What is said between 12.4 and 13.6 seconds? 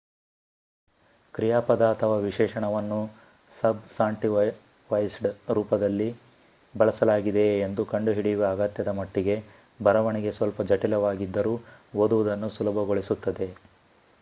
ಸುಲಭಗೊಳಿಸುತ್ತದೆ